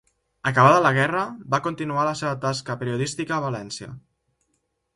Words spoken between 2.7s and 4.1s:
periodística a València.